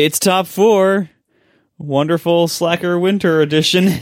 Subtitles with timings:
[0.00, 1.10] It's top four.
[1.76, 4.00] Wonderful Slacker Winter Edition.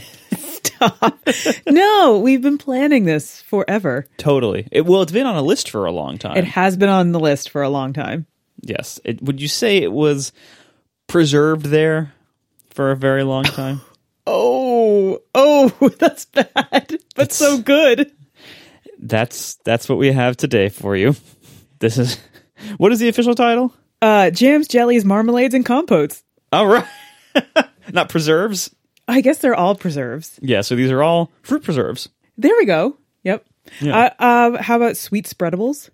[1.67, 4.07] no, we've been planning this forever.
[4.15, 4.65] totally.
[4.71, 6.37] It, well, it's been on a list for a long time.
[6.37, 8.27] It has been on the list for a long time.
[8.61, 9.01] yes.
[9.03, 10.31] It, would you say it was
[11.07, 12.13] preserved there
[12.69, 13.81] for a very long time?
[14.31, 18.11] Oh, oh, that's bad, but so good.
[18.99, 21.15] that's that's what we have today for you.
[21.79, 22.19] This is
[22.77, 23.73] what is the official title?
[24.01, 26.23] Uh, jams, jellies, marmalades, and compotes.
[26.51, 26.85] All right.
[27.93, 28.73] Not preserves.
[29.07, 30.39] I guess they're all preserves.
[30.41, 32.09] Yeah, so these are all fruit preserves.
[32.37, 32.97] There we go.
[33.23, 33.45] Yep.
[33.81, 34.11] Yeah.
[34.19, 35.89] Uh, um, how about sweet spreadables?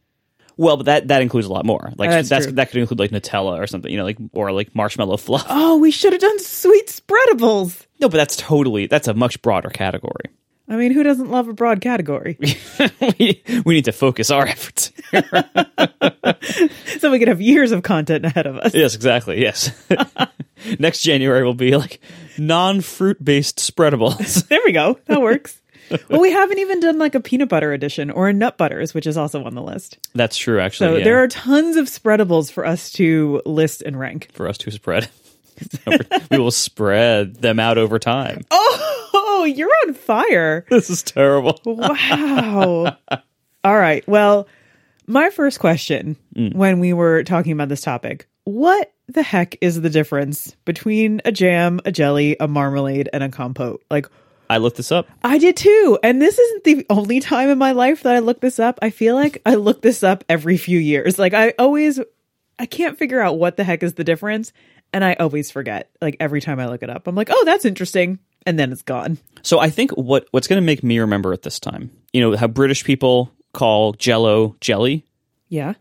[0.57, 1.91] Well, but that that includes a lot more.
[1.97, 4.73] Like That's that's, that could include like Nutella or something, you know, like or like
[4.73, 5.45] marshmallow fluff.
[5.49, 7.85] Oh, we should have done sweet spreadables.
[7.99, 10.29] No, but that's totally that's a much broader category.
[10.67, 12.37] I mean, who doesn't love a broad category?
[13.19, 14.91] we, we need to focus our efforts.
[16.99, 18.73] so we could have years of content ahead of us.
[18.73, 19.39] yes, exactly.
[19.39, 19.71] Yes.
[20.79, 21.99] Next January will be like
[22.39, 24.47] non-fruit based spreadables.
[24.47, 24.99] There we go.
[25.05, 25.61] That works.
[26.09, 29.05] well, we haven't even done like a peanut butter edition or a nut butters, which
[29.05, 29.99] is also on the list.
[30.15, 30.87] That's true, actually.
[30.87, 34.29] So yeah, there are tons of spreadables for us to list and rank.
[34.33, 35.09] for us to spread.
[36.31, 38.43] we will spread them out over time.
[38.51, 38.94] Oh,
[39.45, 40.65] Oh, you're on fire.
[40.71, 41.59] This is terrible.
[41.65, 42.97] Wow.
[43.63, 44.05] All right.
[44.07, 44.47] Well,
[45.05, 46.55] my first question mm.
[46.55, 51.31] when we were talking about this topic what the heck is the difference between a
[51.31, 53.83] jam, a jelly, a marmalade, and a compote?
[53.89, 54.07] Like,
[54.49, 55.07] I looked this up.
[55.23, 55.99] I did too.
[56.01, 58.79] And this isn't the only time in my life that I look this up.
[58.81, 61.19] I feel like I look this up every few years.
[61.19, 61.99] Like, I always,
[62.57, 64.53] I can't figure out what the heck is the difference.
[64.93, 65.91] And I always forget.
[66.01, 68.19] Like, every time I look it up, I'm like, oh, that's interesting.
[68.45, 69.17] And then it's gone.
[69.41, 72.35] So I think what what's going to make me remember it this time, you know,
[72.37, 75.05] how British people call Jello jelly.
[75.49, 75.73] Yeah.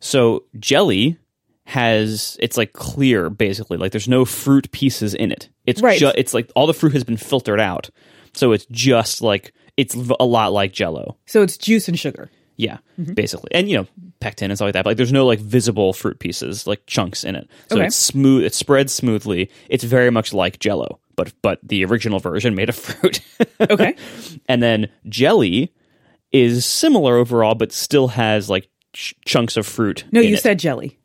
[0.00, 1.18] So jelly
[1.64, 5.48] has it's like clear basically, like there's no fruit pieces in it.
[5.66, 5.98] It's Right.
[5.98, 7.90] ju- it's like all the fruit has been filtered out.
[8.34, 11.16] So it's just like it's a lot like Jello.
[11.26, 12.30] So it's juice and sugar.
[12.56, 13.14] Yeah, mm-hmm.
[13.14, 13.86] basically, and you know
[14.20, 14.84] pectin and stuff like that.
[14.84, 17.48] But like, there's no like visible fruit pieces, like chunks in it.
[17.70, 17.86] So Okay.
[17.86, 18.44] it's smooth.
[18.44, 19.50] It spreads smoothly.
[19.70, 23.20] It's very much like Jello, but but the original version made of fruit.
[23.60, 23.94] Okay.
[24.48, 25.72] and then jelly
[26.32, 30.04] is similar overall, but still has like ch- chunks of fruit.
[30.12, 30.40] No, you it.
[30.40, 30.98] said jelly.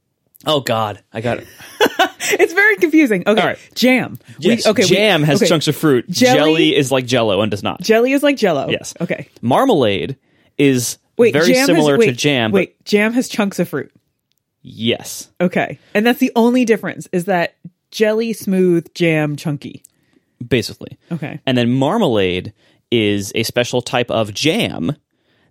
[0.45, 1.47] Oh God, I got it.
[2.27, 3.21] It's very confusing.
[3.27, 3.39] Okay.
[3.39, 3.59] All right.
[3.75, 4.17] Jam.
[4.39, 4.81] We- Yes, okay.
[4.83, 5.47] we- jam has okay.
[5.49, 6.09] chunks of fruit.
[6.09, 7.81] Jelly- Jelly is like Jello and does not.
[7.81, 8.67] Jelly is like jello.
[8.69, 8.93] Yes.
[8.99, 9.29] Okay.
[9.43, 10.17] Marmalade
[10.57, 12.51] is Wait, very similar has, wait, to jam.
[12.51, 13.91] but Wait, jam has chunks of fruit.
[14.63, 15.77] yes, Okay.
[15.93, 17.55] And that's the only difference is that
[17.91, 19.83] jelly smooth, jam chunky.
[20.45, 20.97] Basically.
[21.11, 21.39] Okay.
[21.45, 22.53] And then marmalade
[22.91, 24.95] is a special type of jam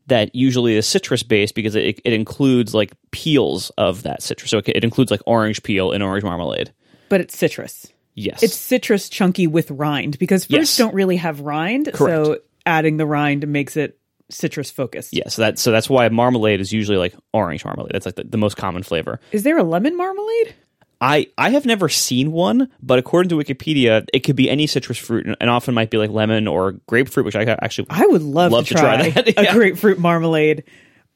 [0.07, 4.51] that usually is citrus based because it, it includes like peels of that citrus.
[4.51, 6.73] So it, it includes like orange peel in orange marmalade.
[7.09, 7.87] But it's citrus.
[8.15, 8.43] Yes.
[8.43, 10.77] It's citrus chunky with rind because fruits Yes.
[10.77, 11.93] don't really have rind.
[11.93, 12.27] Correct.
[12.27, 13.99] So adding the rind makes it
[14.31, 15.13] citrus focused.
[15.13, 17.93] yeah, so that so that's why marmalade is usually like orange marmalade.
[17.93, 19.21] That's like the, the most common flavor.
[19.33, 20.55] Is there a lemon marmalade?
[21.01, 24.99] I I have never seen one, but according to Wikipedia, it could be any citrus
[24.99, 28.53] fruit and, often might be like lemon or grapefruit, which I actually I would love,
[28.53, 30.65] Love to to try, try that, a grapefruit marmalade.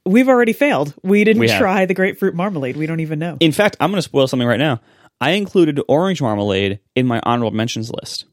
[0.04, 0.94] We've already failed.
[1.02, 2.76] We didn't We try the grapefruit marmalade.
[2.76, 3.36] We don't even know.
[3.40, 4.80] In fact, I'm going to spoil something right now.
[5.20, 8.24] I included orange marmalade in my honorable mentions list.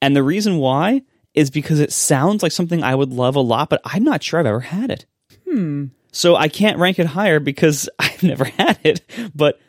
[0.00, 1.02] And the reason why
[1.34, 4.40] is because it sounds like something I would love a lot, but I'm not sure
[4.40, 5.06] I've ever had it.
[5.48, 5.86] Hmm.
[6.10, 9.02] So I can't rank it higher because I've never had it.
[9.34, 9.60] But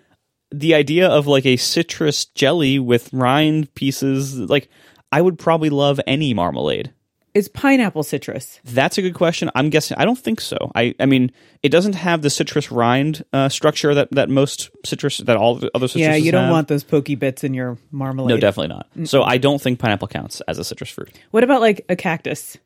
[0.51, 4.69] the idea of like a citrus jelly with rind pieces, like
[5.11, 6.93] I would probably love any marmalade.
[7.33, 8.59] Is pineapple citrus?
[8.63, 9.51] That's a good question.
[9.53, 9.95] I'm guessing.
[9.99, 10.71] I don't think so.
[10.73, 11.31] I, I mean,
[11.61, 15.69] it doesn't have the citrus rind uh, structure that, that most citrus that all the
[15.75, 16.01] other citrus.
[16.01, 16.51] Yeah, you don't have.
[16.51, 18.29] want those pokey bits in your marmalade.
[18.29, 19.07] No, definitely not.
[19.07, 21.11] So I don't think pineapple counts as a citrus fruit.
[21.29, 22.57] What about like a cactus?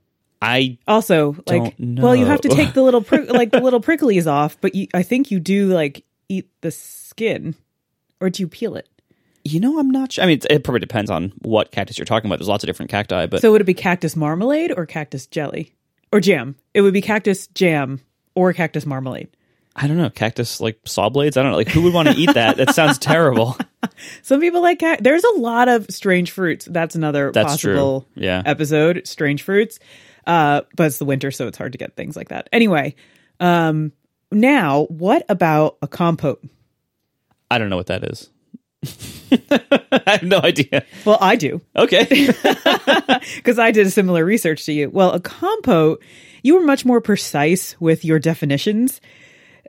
[0.41, 4.25] I Also, like, well, you have to take the little prick like the little pricklies
[4.25, 7.55] off, but you, I think you do like eat the skin,
[8.21, 8.87] or do you peel it?
[9.43, 10.23] you know I'm not sure.
[10.23, 12.37] I mean, it, probably depends on what cactus you're talking about.
[12.37, 15.73] There's lots of different cacti, but So would it be cactus marmalade or cactus jelly
[16.13, 16.55] or jam?
[16.75, 18.01] It would be cactus jam
[18.35, 19.29] or cactus marmalade.
[19.75, 20.11] I don't know.
[20.11, 21.37] Cactus like saw blades.
[21.37, 21.57] I don't know.
[21.57, 22.57] Like who would want to eat that?
[22.57, 23.57] That sounds terrible.
[24.21, 26.65] Some people like cac- there's a lot of strange fruits.
[26.65, 28.23] That's another That's possible true.
[28.23, 28.43] Yeah.
[28.45, 29.79] episode, strange fruits.
[30.27, 32.47] Uh, but it's the winter, so it's hard to get things like that.
[32.51, 32.93] Anyway,
[33.39, 33.91] um,
[34.31, 36.43] now what about a compote?
[37.51, 38.29] I don't know what that is.
[39.91, 40.85] I have no idea.
[41.05, 42.05] Well, I do Okay.
[43.35, 44.89] because I did a similar research to you.
[44.89, 46.03] Well, a compote,
[46.43, 48.99] you were much more precise with your definitions.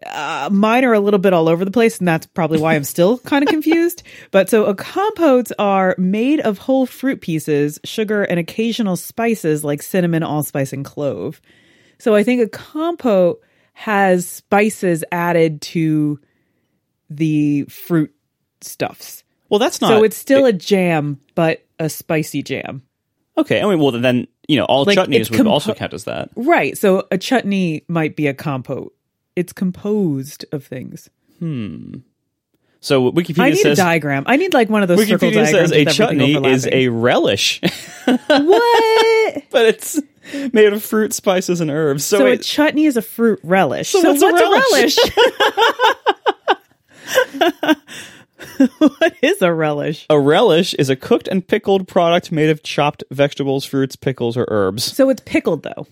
[0.07, 2.85] uh, mine are a little bit all over the place, and that's probably why I'm
[2.85, 4.03] still kind of confused.
[4.31, 9.83] But so, a compotes are made of whole fruit pieces, sugar, and occasional spices like
[9.83, 11.41] cinnamon, allspice, and clove.
[11.99, 13.41] So, I think a compote
[13.75, 16.19] has spices added to
[17.17, 18.15] the fruit
[18.61, 19.25] stuffs.
[19.49, 19.89] Well, that's not.
[19.89, 22.83] so, it's still a jam, but a spicy jam.
[23.37, 23.61] okay.
[23.61, 26.05] I mean, well, then you know, all Like, chutneys it's would compo- also count as
[26.05, 26.31] that.
[26.37, 26.77] Right.
[26.77, 28.95] So, a chutney might be a compote.
[29.37, 31.09] It's composed of things.
[31.39, 31.97] Hmm.
[32.81, 34.25] So Wikipedia I need says a diagram.
[34.27, 36.67] I need like one of those circle Wikipedia diagrams says a with everything chutney is
[36.67, 36.73] overlapping.
[36.73, 37.61] a relish,
[38.05, 39.43] what?
[39.51, 40.01] but it's
[40.53, 42.05] made of fruit, spices, and herbs.
[42.05, 43.91] So, So, a it, chutney is a fruit relish.
[43.91, 44.97] So, what's what's, a a relish?
[48.79, 50.07] what is a relish?
[50.11, 54.47] a relish is a cooked and pickled product made of chopped vegetables, fruits, pickles, or
[54.49, 54.85] herbs.
[54.85, 55.87] So it's pickled though.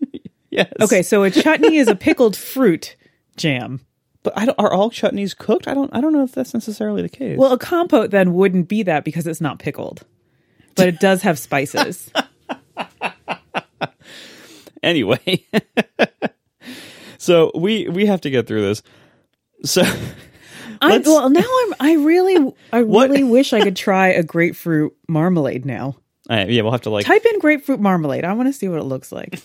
[0.48, 0.72] Yes.
[0.80, 2.96] Okay, so a chutney is a pickled fruit
[3.36, 3.80] jam.
[4.22, 5.68] but I don't, are all chutneys cooked?
[5.68, 5.94] I don't.
[5.94, 7.36] I don't know if that's necessarily the case.
[7.36, 10.06] Well, a compote then wouldn't be that because it's not pickled.
[10.74, 12.10] But it does have spices.
[14.82, 15.44] anyway,
[17.18, 18.82] so we we have to get through this.
[19.64, 19.82] So
[20.80, 25.64] I, well, now I'm I really I really wish I could try a grapefruit marmalade
[25.64, 25.96] now.
[26.30, 27.06] uh, yeah, we'll have to like.
[27.06, 28.24] Type in grapefruit marmalade.
[28.24, 29.40] I want to see what it looks like.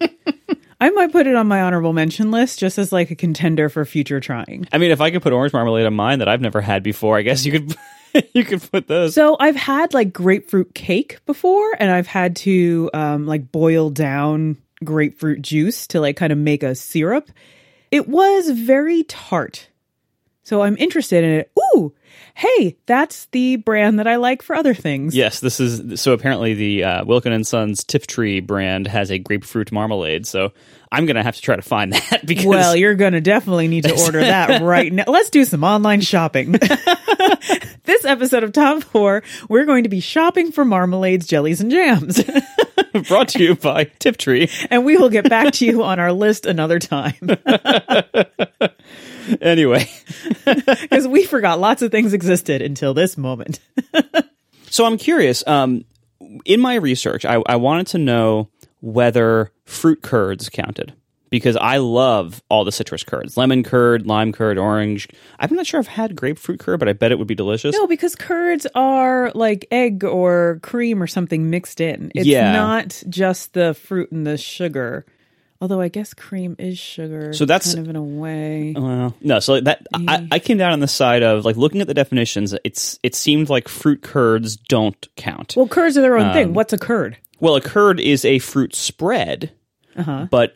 [0.80, 3.84] I might put it on my honorable mention list just as like a contender for
[3.84, 4.68] future trying.
[4.72, 7.16] I mean, if I could put orange marmalade on mine that I've never had before,
[7.16, 7.76] I guess you could
[8.34, 9.14] you could put those.
[9.14, 14.58] So I've had like grapefruit cake before, and I've had to um, like boil down
[14.82, 17.30] grapefruit juice to like kind of make a syrup.
[17.90, 19.68] It was very tart.
[20.44, 21.52] So I'm interested in it.
[21.58, 21.92] Ooh,
[22.34, 25.16] hey, that's the brand that I like for other things.
[25.16, 26.12] Yes, this is so.
[26.12, 30.26] Apparently, the uh, Wilkin and Sons Tree brand has a grapefruit marmalade.
[30.26, 30.52] So
[30.92, 33.84] I'm gonna have to try to find that because Well, you're going to definitely need
[33.84, 35.04] to order that right now.
[35.06, 36.52] Let's do some online shopping.
[37.84, 42.22] this episode of Top 4, we're going to be shopping for marmalades, jellies, and jams.
[43.08, 44.48] brought to you by Tiptree.
[44.70, 47.14] and we will get back to you on our list another time
[49.40, 49.88] Anyway,
[50.44, 53.58] because we forgot lots of things existed until this moment.
[54.70, 55.42] so I'm curious.
[55.46, 55.86] Um,
[56.44, 58.50] in my research, I, I wanted to know
[58.80, 60.92] whether fruit curds counted
[61.30, 65.08] because I love all the citrus curds: lemon curd, lime curd, orange.
[65.38, 67.74] I'm not sure I've had grapefruit curd, but I bet it would be delicious.
[67.74, 72.12] No, because curds are like egg or cream or something mixed in.
[72.14, 72.52] It's Yeah.
[72.52, 75.04] not just the fruit and the sugar.
[75.60, 77.32] Although I guess cream is sugar.
[77.32, 78.74] So that's- kind of in a way.
[78.76, 79.40] Well, no.
[79.40, 82.54] So that I, I came down on the side of like looking at the definitions.
[82.64, 85.54] It's it seemed like fruit curds don't count.
[85.56, 86.54] Well, curds are their own Um, thing.
[86.54, 87.16] What's a curd?
[87.40, 89.52] Well, a curd is a fruit spread,
[89.96, 90.26] Uh-huh.
[90.30, 90.54] but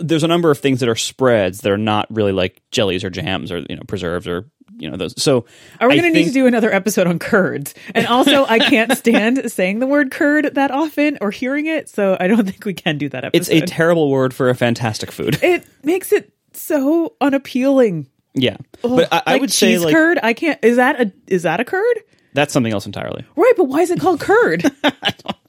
[0.00, 3.10] there's a number of things that are spreads that are not really like jellies or
[3.10, 4.48] jams or you know preserves or
[4.78, 5.14] you know those.
[5.22, 5.44] So
[5.80, 7.74] Are we going to need to do another episode on curds?
[7.94, 12.16] And also, I can't stand saying the word curd that often or hearing it, so
[12.18, 15.38] I don't think we can do that It's a terrible word for a fantastic food.
[15.42, 18.08] it makes it so unappealing.
[18.34, 20.18] yeah, but I, I Like would say cheese like curd.
[20.22, 20.58] I can't.
[20.64, 21.96] Is that a is that a curd?
[22.32, 23.24] that's something else entirely.
[23.36, 24.64] Right, but why is it called curd?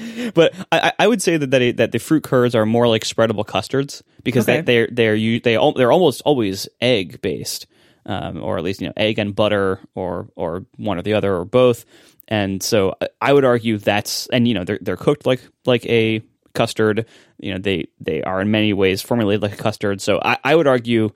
[0.34, 3.02] But I, I would say that that, it, that the fruit curds are more like
[3.04, 4.60] spreadable custards because Okay.
[4.60, 7.66] they, they're they're they al- they're almost always egg based,
[8.06, 11.34] um, or at least you know egg and butter or or one or the other
[11.36, 11.84] or both.
[12.28, 15.84] And so I- I would argue that's and you know they're they're cooked like like
[15.86, 16.22] a
[16.54, 17.06] custard.
[17.38, 20.00] You know they they are in many ways formulated like a custard.
[20.00, 21.10] So I, I would argue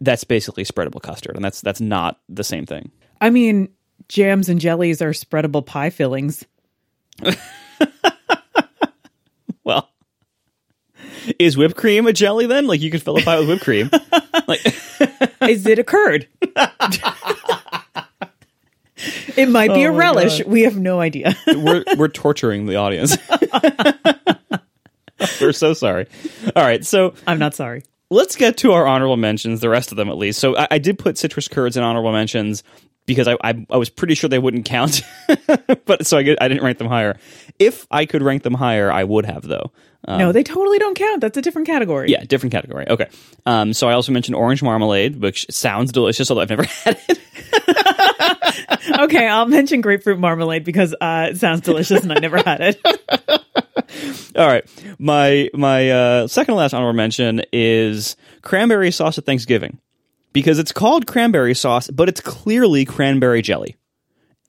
[0.00, 2.90] that's basically spreadable custard, and that's that's not the same thing.
[3.20, 3.70] I mean,
[4.08, 6.44] jams and jellies are spreadable pie fillings.
[9.66, 9.90] Well.
[11.40, 12.68] Is whipped cream a jelly then?
[12.68, 13.90] Like you could fill a pie with whipped cream.
[14.46, 14.64] like
[15.42, 16.28] Is it a curd?
[19.36, 20.38] it might be Oh a relish.
[20.38, 20.46] God.
[20.46, 21.34] We have no idea.
[21.48, 23.16] we're we're torturing the audience.
[25.40, 26.06] we're so sorry.
[26.54, 27.82] All right, so I'm not sorry.
[28.08, 30.38] let's get to our honorable mentions, the rest of them at least.
[30.38, 32.62] So I, I did put citrus curds in honorable mentions
[33.06, 35.02] because I, I I was pretty sure they wouldn't count,
[35.86, 37.16] but so I get, I didn't rank them higher.
[37.58, 39.70] If I could rank them higher, I would have though.
[40.08, 41.20] Um, no, they totally don't count.
[41.20, 42.10] That's a different category.
[42.10, 42.88] yeah, different category.
[42.88, 43.08] Okay.
[43.44, 47.18] Um, so I also mentioned orange marmalade, which sounds delicious, although I've never had it.
[49.00, 52.80] okay, I'll mention grapefruit marmalade because uh, it sounds delicious and I never had it.
[54.36, 54.64] All right.
[54.98, 59.78] My my uh, second to last honorable mention is cranberry sauce at Thanksgiving
[60.36, 63.74] because it's called cranberry sauce, but it's clearly cranberry jelly,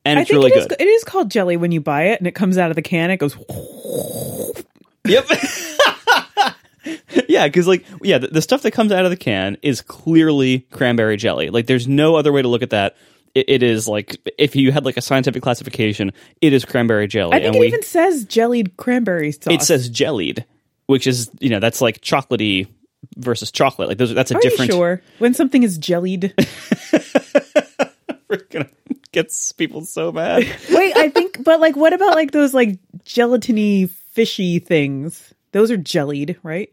[0.03, 0.81] and I it's think really it is, good.
[0.81, 3.09] it is called jelly when you buy it and it comes out of the can.
[3.09, 3.37] It goes,
[5.05, 5.29] Yep.
[7.29, 10.67] yeah, because like yeah, the, the stuff that comes out of the can is clearly
[10.71, 11.49] cranberry jelly.
[11.49, 12.97] Like there's no other way to look at that.
[13.33, 17.31] It, it is like if you had like a scientific classification, it is cranberry jelly.
[17.31, 19.53] I think and it we even says jellied cranberry sauce.
[19.53, 20.45] it says jellied,
[20.87, 22.67] which is you know that's like chocolatey
[23.15, 23.87] versus chocolate.
[23.89, 24.71] Like those, that's a Are different.
[24.71, 25.01] you sure?
[25.19, 26.33] When something is jellied.
[28.29, 28.69] We're gonna
[29.13, 30.45] get people so mad.
[30.69, 35.33] Wait, I think, but like, what about like those like gelatiny fishy things?
[35.53, 36.69] Those are jellied, right?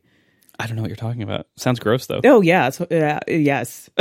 [0.58, 1.46] I don't know what you're talking about.
[1.56, 2.20] Sounds gross though.
[2.24, 3.88] Oh yeah, it's, uh, yes.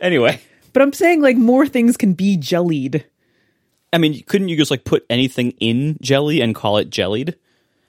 [0.00, 0.40] Anyway,
[0.72, 3.04] But I'm saying like more things can be jellied.
[3.92, 7.36] I mean, couldn't you just like put anything in jelly and call it jellied?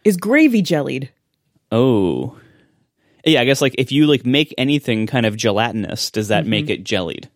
[0.04, 1.10] Is gravy jellied?
[1.72, 2.38] Oh.
[3.26, 6.66] Yeah, I guess like if you like make anything kind of gelatinous, does that make
[6.66, 6.74] mm-hmm.
[6.74, 7.30] it jellied?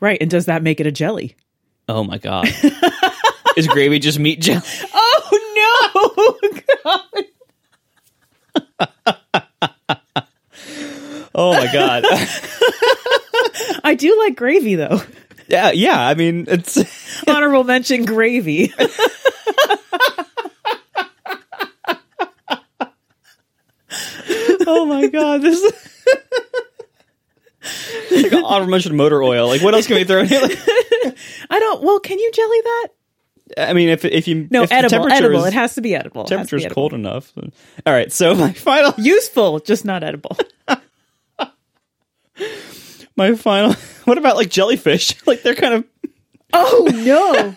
[0.00, 1.36] Right, and does that make it a jelly?
[1.88, 2.48] Oh my god.
[3.56, 4.62] Is gravy just meat jelly?
[4.94, 6.52] Oh no!
[6.84, 7.24] god.
[11.34, 12.04] Oh my god.
[13.84, 15.02] I do like gravy though.
[15.48, 16.78] yeah, yeah, I mean, it's
[17.28, 18.72] Honorable mention gravy.
[24.66, 25.60] Oh my god, this
[28.10, 29.46] Is like honorable motor oil.
[29.48, 30.40] Like what else can we throw in here?
[30.42, 30.58] Like,
[31.50, 31.82] I don't.
[31.82, 32.88] Well, can you jelly that?
[33.58, 35.10] I mean, if if you No, if the edible.
[35.12, 35.40] Edible.
[35.40, 36.22] is- it has to be edible.
[36.24, 36.74] It has to be temperature's edible.
[36.74, 37.32] cold enough.
[37.86, 40.36] All right, so my final Useful, just not edible.
[43.16, 43.72] my final
[44.04, 45.14] what about like jellyfish?
[45.26, 45.84] Like they're kind of
[46.52, 47.56] Oh no,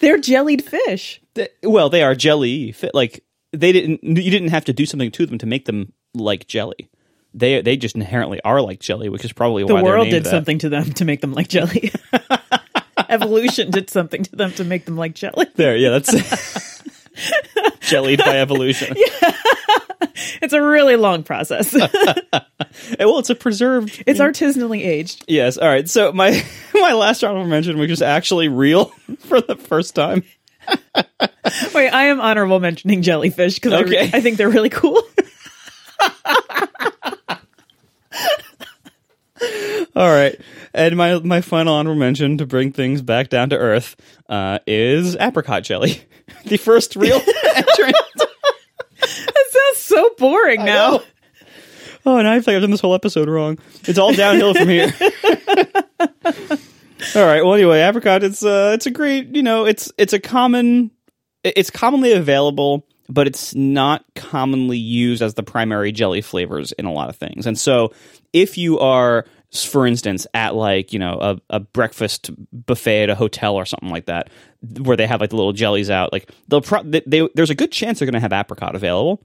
[0.00, 1.20] they're jellied fish.
[1.34, 2.74] they- well, they are jelly.
[2.94, 6.46] Like they didn't you didn't have to do something to them to make them like
[6.46, 6.88] jelly.
[7.34, 10.24] They they just inherently are like jelly, which is probably The why they're world did
[10.24, 10.30] that.
[10.30, 11.92] something to them to make them like jelly.
[13.08, 15.46] Evolution did something to them to make them like jelly.
[15.54, 16.82] There, yeah, that's
[17.80, 18.96] jellied by evolution.
[20.42, 21.74] It's a really long process.
[21.74, 21.88] Eh,
[23.00, 24.02] well, it's a preserved.
[24.06, 25.24] it's artisanally aged.
[25.28, 25.56] Yes.
[25.58, 25.88] All right.
[25.88, 26.42] So my
[26.74, 28.86] my last honorable mention, which is actually real
[29.20, 30.24] for the first time.
[31.74, 35.02] Wait, I am honorable mentioning jellyfish because I, re- I think they're really cool.
[39.96, 40.38] All right.
[40.74, 43.96] And my my final honorable mention to bring things back down to earth
[44.28, 46.02] uh, is apricot jelly,
[46.44, 47.16] the first real
[47.56, 47.96] entrant.
[49.00, 50.90] That sounds so boring now.
[50.98, 51.02] know.
[52.04, 53.58] Oh, and I feel like I've done this whole episode wrong.
[53.84, 54.92] It's all downhill from here.
[56.00, 57.42] all right.
[57.42, 58.22] Well, anyway, apricot.
[58.22, 59.34] It's uh, it's a great.
[59.34, 60.92] You know, it's it's a common.
[61.42, 66.92] It's commonly available, but it's not commonly used as the primary jelly flavors in a
[66.92, 67.46] lot of things.
[67.46, 67.92] And so,
[68.32, 73.14] if you are, for instance, at like you know a, a breakfast buffet at a
[73.14, 74.30] hotel or something like that,
[74.80, 77.54] where they have like the little jellies out, like they'll pro- they, they, there's a
[77.54, 79.22] good chance they're going to have apricot available.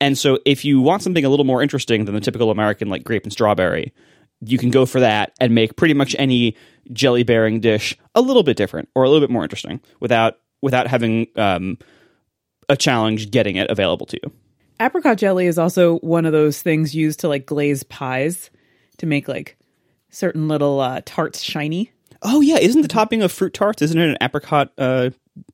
[0.00, 3.04] And so if you want something a little more interesting than the typical American like
[3.04, 3.92] grape and strawberry,
[4.40, 6.56] you can go for that and make pretty much any
[6.92, 10.86] jelly bearing dish a little bit different or a little bit more interesting without without
[10.86, 11.78] having um,
[12.68, 14.32] a challenge getting it available to you.
[14.80, 18.50] Apricot jelly is also one of those things used to like glaze pies
[18.98, 19.56] to make like
[20.10, 21.92] certain little uh, tarts shiny.
[22.22, 25.10] Oh yeah, isn't the topping of fruit tarts isn't it an apricot uh,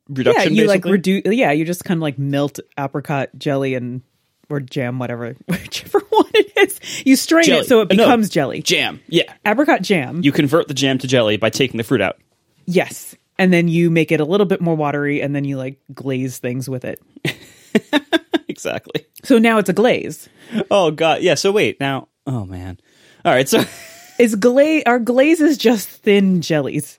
[0.09, 0.55] reduction?
[0.55, 1.23] yeah, you like reduce.
[1.27, 4.03] Yeah, you just kind of like melt apricot jelly and
[4.49, 6.81] or jam, whatever, whichever one it is.
[7.07, 7.61] You strain Jelly.
[7.63, 8.05] it so it Uh, no.
[8.05, 8.61] becomes jelly.
[8.63, 9.01] jam.
[9.09, 10.21] Yeah, Apricot jam.
[10.23, 12.19] you convert the jam to jelly by taking the fruit out.
[12.67, 15.81] yes, and then you make it a little bit more watery, and then you like
[15.95, 17.01] glaze things with it.
[18.49, 19.07] exactly.
[19.25, 20.29] So now it's a glaze.
[20.71, 21.35] Oh god, yeah.
[21.35, 22.09] So wait now.
[22.27, 22.79] Oh man.
[23.25, 23.49] All right.
[23.49, 23.63] So.
[24.19, 26.99] Is glaze are glazes just thin jellies?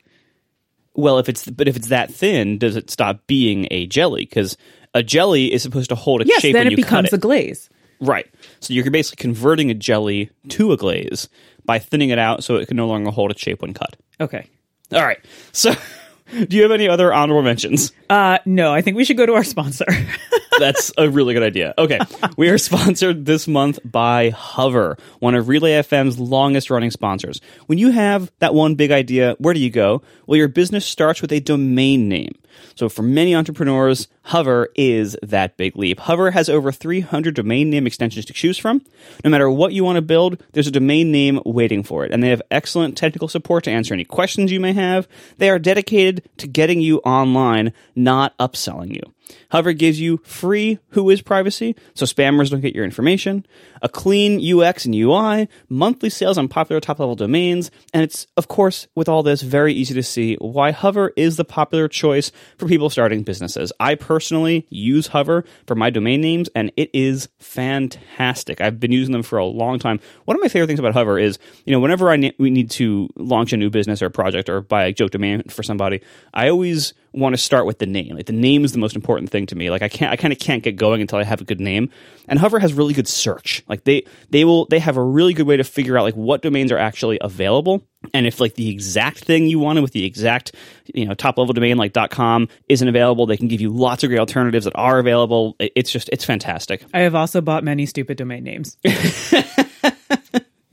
[0.96, 4.26] Well, if it's but if it's that thin, does it stop being a jelly?
[4.26, 4.58] Because
[4.94, 7.14] a jelly is supposed to hold its Yes, shape then when it becomes it.
[7.14, 7.70] a glaze.
[8.02, 8.28] right.
[8.60, 11.30] So you're basically converting a jelly to a glaze
[11.66, 13.96] by thinning it out so it can no longer hold its shape when cut.
[14.20, 14.48] Okay.
[14.92, 15.20] All right.
[15.52, 15.74] So,
[16.48, 17.92] do you have any other honorable mentions?
[18.10, 19.86] Uh no, I think we should go to our sponsor.
[20.60, 21.74] That's a really good idea.
[21.78, 22.00] Okay.
[22.38, 27.42] We are sponsored this month by Hover, one of Relay FM's longest running sponsors.
[27.68, 30.02] When you have that one big idea, where do you go?
[30.26, 32.34] Well, your business starts with a domain name.
[32.76, 36.00] So for many entrepreneurs, Hover is that big leap.
[36.00, 38.82] Hover has over 300 domain name extensions to choose from.
[39.24, 42.24] No matter what you want to build, there's a domain name waiting for it, and
[42.24, 45.10] they have excellent technical support to answer any questions you may have.
[45.38, 49.02] They are dedicated to getting you online, not upselling you.
[49.52, 53.46] Hover gives you free Whois privacy, so spammers don't get your information,
[53.82, 58.48] a clean UX and UI, monthly sales on popular top level domains, and it's, of
[58.48, 62.68] course, with all this, very easy to see why Hover is the popular choice for
[62.68, 63.72] people starting businesses.
[63.80, 64.13] I personally
[64.70, 68.62] use Hover for my domain names, and it is fantastic.
[68.62, 70.00] I've been using them for a long time.
[70.26, 72.70] One of my favorite things about Hover is, you know, whenever I ne- we need
[72.72, 76.02] to launch a new business or project or buy a joke domain for somebody,
[76.34, 78.16] I always want to start with the name.
[78.16, 79.70] Like the name is the most important thing to me.
[79.70, 81.90] Like I can't, I kind of can't get going until I have a good name.
[82.28, 83.64] And Hover has really good search.
[83.68, 86.42] Like they, they will, they have a really good way to figure out like what
[86.42, 87.84] domains are actually available.
[88.14, 90.54] And if like the exact thing you wanted with the exact,
[90.94, 94.10] you know, top level domain like .com isn't available, they can give you lots of
[94.10, 95.56] great alternatives that are available.
[95.60, 96.84] It's just, it's fantastic.
[96.94, 98.78] I have also bought many stupid domain names.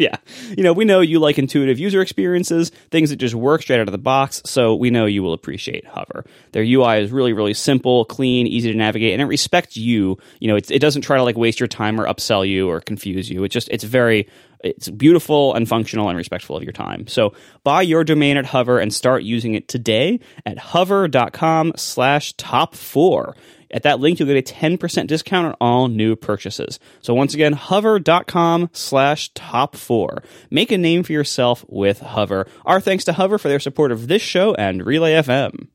[0.11, 0.17] Yeah.
[0.57, 3.89] You know, we know you like intuitive user experiences, things that just work straight out
[3.89, 6.25] of the box, so we know you will appreciate Hover.
[6.53, 10.17] Their UI is really, really simple, clean, easy to navigate, and it respects you.
[10.39, 12.81] You know, it, it doesn't try to like waste your time or upsell you or
[12.81, 13.45] confuse you.
[13.45, 14.27] It just, it's very,
[14.65, 17.07] it's beautiful and functional and respectful of your time.
[17.07, 22.75] So buy your domain at Hover and start using it today at hover.com slash top
[22.75, 23.37] four.
[23.73, 26.79] At that link, you'll get a 10% discount on all new purchases.
[27.01, 30.23] So once again, hover.com slash top four.
[30.51, 32.47] Make a name for yourself with Hover.
[32.67, 35.69] Our thanks to Hover for their support of this show and Relay FM.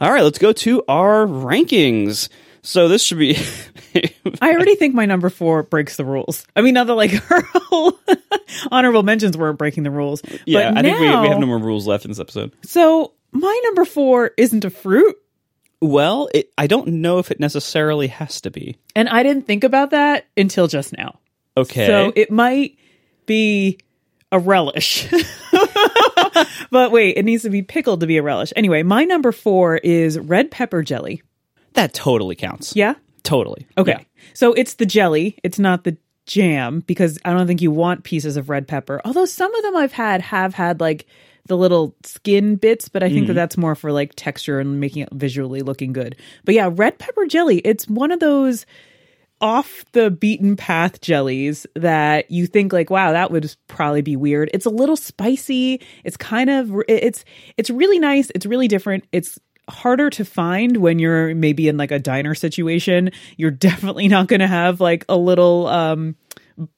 [0.00, 2.28] All right, let's go to our rankings.
[2.62, 3.36] So this should be.
[4.40, 6.46] I already think my number four breaks the rules.
[6.54, 7.98] I mean, not that like her whole
[8.70, 10.22] honorable mentions weren't breaking the rules.
[10.46, 12.52] yeah, but I think we, we have no more rules left in this episode.
[12.62, 15.16] So my number four isn't a fruit.
[15.82, 18.78] Well, it, I don't know if it necessarily has to be.
[18.94, 21.18] And I didn't think about that until just now.
[21.56, 21.86] Okay.
[21.86, 22.78] So it might
[23.26, 23.78] be
[24.30, 25.10] a relish.
[26.70, 28.52] but wait, it needs to be pickled to be a relish.
[28.54, 31.20] Anyway, my number four is red pepper jelly.
[31.74, 32.76] that totally counts.
[32.76, 32.94] Yeah?
[33.24, 33.66] Totally.
[33.76, 33.96] Okay.
[33.98, 34.04] Yeah.
[34.34, 35.96] So it's the jelly, it's not the
[36.26, 39.00] jam because I don't think you want pieces of red pepper.
[39.04, 41.06] Although some of them I've had have had like
[41.46, 45.02] the little skin bits, but I think that that's more for like texture and making
[45.02, 46.16] it visually looking good.
[46.44, 48.64] But yeah, red pepper jelly, it's one of those
[49.40, 54.48] off the beaten path jellies that you think like wow that would probably be weird.
[54.54, 55.80] It's a little spicy.
[56.04, 57.24] It's kind of it's
[57.56, 58.30] it's really nice.
[58.34, 59.04] It's really different.
[59.10, 63.10] It's harder to find when you're maybe in like a diner situation.
[63.36, 66.14] You're definitely not going to have like a little um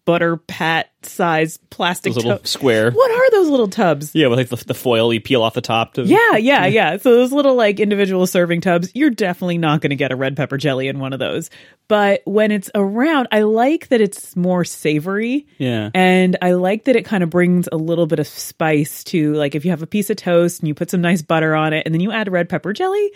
[0.04, 2.90] butter pat size plastic little tub- square.
[2.90, 5.60] what are those little tubs Yeah, with like the, the foil you peel off the
[5.60, 5.94] top.
[5.94, 6.96] To, yeah, yeah, yeah.
[6.96, 10.36] So those little like individual serving tubs, you're definitely not going to get a red
[10.36, 11.50] pepper jelly in one of those.
[11.88, 15.46] But when it's around, I like that it's more savory.
[15.58, 15.90] Yeah.
[15.94, 19.54] And I like that it kind of brings a little bit of spice to like
[19.54, 21.84] if you have a piece of toast and you put some nice butter on it
[21.84, 23.12] and then you add red pepper jelly,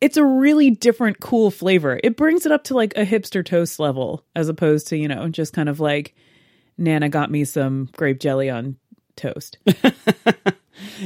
[0.00, 1.98] it's a really different cool flavor.
[2.02, 5.28] It brings it up to like a hipster toast level as opposed to, you know,
[5.28, 6.14] just kind of like
[6.78, 8.76] Nana got me some grape jelly on
[9.16, 9.58] toast.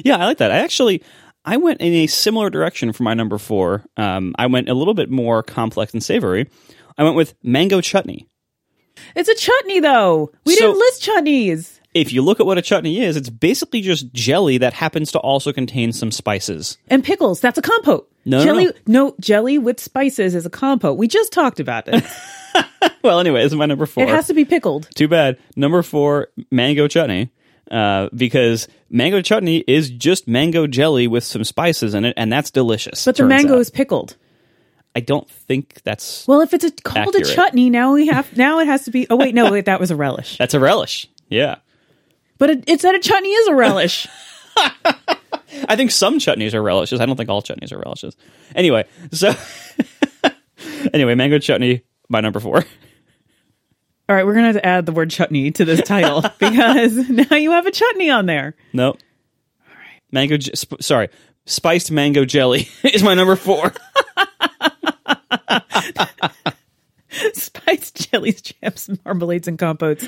[0.05, 0.51] Yeah, I like that.
[0.51, 1.03] I actually
[1.45, 3.85] I went in a similar direction for my number four.
[3.97, 6.49] Um, I went a little bit more complex and savory.
[6.99, 8.27] I went with mango chutney.
[9.15, 10.33] It's a chutney, though.
[10.45, 11.80] We So- didn't list chutneys.
[11.93, 15.19] If you look at what a chutney is, it's basically just jelly that happens to
[15.19, 16.79] also contain some spices.
[16.89, 17.41] And pickles.
[17.41, 18.11] That's a compote.
[18.25, 18.65] No, no, jelly.
[18.67, 18.73] no.
[18.87, 20.99] no, jelly with spices is a compote.
[20.99, 22.05] We just talked about it.
[23.03, 24.03] Well, anyway, this is my number four.
[24.05, 24.89] it has to be pickled.
[24.95, 25.39] Too bad.
[25.57, 27.31] Number four, mango chutney.
[27.71, 32.51] Uh, because mango chutney is just mango jelly with some spices in it, and that's
[32.51, 33.05] delicious.
[33.05, 33.61] But the mango out.
[33.61, 34.17] is pickled.
[34.97, 37.29] I don't think that's Well, if it's a, called Accurate.
[37.29, 38.37] a chutney, now we have.
[38.37, 39.07] Now it has to be.
[39.09, 40.37] Oh wait, no, wait, that was a relish.
[40.37, 41.09] that's a relish.
[41.29, 41.57] Yeah.
[42.41, 44.09] But it, it said a chutney is a relish.
[45.69, 46.99] I think some chutneys are relishes.
[46.99, 48.17] I don't think all chutneys are relishes.
[48.57, 49.35] Anyway, so
[50.95, 52.65] anyway, mango chutney, my number four.
[54.09, 57.37] All right, we're gonna have to add the word chutney to this title because now
[57.37, 58.57] you have a chutney on there.
[58.73, 58.99] Nope.
[59.69, 60.01] All right.
[60.11, 61.11] Mango, j- sp- sorry,
[61.45, 63.75] spiced mango jelly is my number four.
[67.35, 70.07] Spiced jellies, jams, marmalades, and compotes.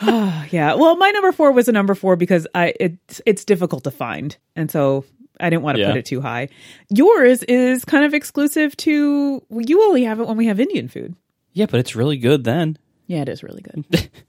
[0.00, 0.74] Ah, yeah.
[0.74, 4.36] Well, my number four was a number four because I it's it's difficult to find,
[4.56, 5.04] and so
[5.38, 5.88] I didn't want to Yeah.
[5.90, 6.48] put it too high.
[6.90, 9.42] Yours is kind of exclusive to.
[9.50, 11.14] You only have it when we have Indian food.
[11.52, 12.78] yeah, but it's really good then.
[13.06, 14.10] Yeah, it is really good.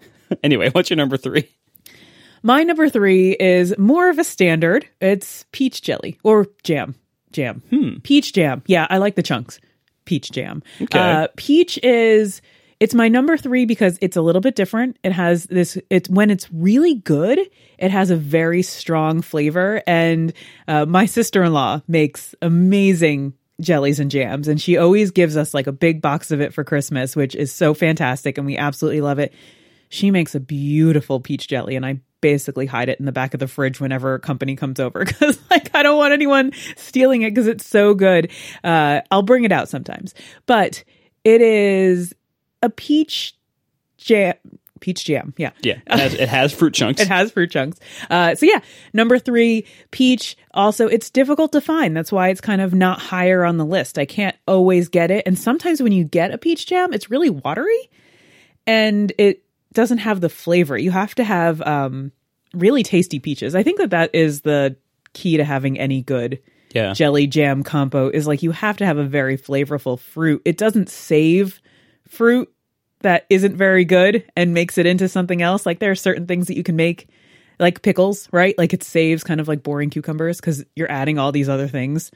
[0.43, 1.49] Anyway, what's your number three?
[2.41, 4.87] my number three is more of a standard.
[5.01, 6.95] It's peach jelly or jam.
[7.33, 7.61] Jam.
[8.03, 8.63] Peach jam.
[8.65, 9.59] Yeah, I like the chunks.
[10.05, 10.63] Peach jam.
[10.81, 10.97] Okay.
[10.99, 12.41] Uh, peach is
[12.81, 14.97] it's my number three because it's a little bit different.
[15.03, 15.77] It has this.
[15.91, 17.39] It's when it's really good.
[17.77, 20.33] It has a very strong flavor, and
[20.67, 25.53] uh, my sister in law makes amazing jellies and jams, and she always gives us
[25.53, 29.01] like a big box of it for Christmas, which is so fantastic, and we absolutely
[29.01, 29.31] love it.
[29.89, 33.39] She makes a beautiful peach jelly, and I basically hide it in the back of
[33.39, 37.29] the fridge whenever a company comes over because like I don't want anyone stealing it
[37.29, 38.31] because it's so good.
[38.63, 40.15] Uh, I'll bring it out sometimes,
[40.47, 40.83] but
[41.23, 42.15] it is
[42.61, 43.35] a peach
[43.97, 44.35] jam.
[44.79, 45.51] Peach jam, yeah.
[45.61, 47.01] Yeah, it has, it has fruit chunks.
[47.03, 47.79] It has fruit chunks.
[48.09, 48.61] Uh, so yeah,
[48.93, 50.35] number three, peach.
[50.55, 51.95] Also, it's difficult to find.
[51.95, 53.99] That's why it's kind of not higher on the list.
[53.99, 57.29] I can't always get it, and sometimes when you get a peach jam, it's really
[57.29, 57.91] watery,
[58.65, 59.43] and it
[59.73, 60.77] doesn't have the flavor.
[60.77, 62.11] You have to have um,
[62.53, 63.53] really tasty peaches.
[63.53, 64.75] I think that that is the
[65.13, 66.39] key to having any good
[66.73, 66.93] yeah.
[66.93, 68.09] jelly jam compo.
[68.09, 70.41] Is like you have to have a very flavorful fruit.
[70.43, 71.60] It doesn't save
[72.11, 72.53] fruit
[72.99, 75.65] that isn't very good and makes it into something else.
[75.65, 77.07] Like there are certain things that you can make,
[77.59, 78.55] like pickles, right?
[78.57, 82.11] Like it saves kind of like boring cucumbers because you're adding all these other things.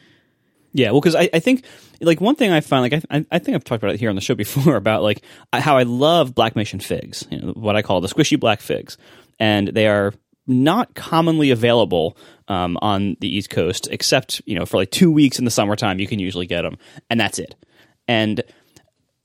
[0.74, 1.64] Yeah, well, because I, I think
[2.02, 4.16] like one thing I find like I, I think I've talked about it here on
[4.16, 5.22] the show before about like
[5.54, 8.98] how I love black mission figs, you know, what I call the squishy black figs,
[9.40, 10.14] and they are
[10.48, 12.18] not commonly available
[12.50, 16.00] um, on the East Coast, except you know for like two weeks in the summertime
[16.00, 16.78] you can usually get them,
[17.10, 17.56] and that's it.
[18.08, 18.44] And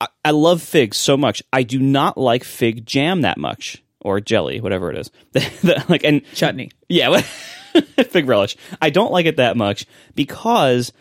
[0.00, 1.42] I, I love figs so much.
[1.52, 5.62] I do not like fig jam that much or jelly, whatever it is.
[5.88, 6.70] like and Chutney.
[6.88, 7.20] yeah,
[8.08, 8.56] fig relish.
[8.80, 10.92] I don't like it that much because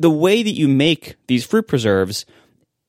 [0.00, 2.26] the way that you make these fruit preserves,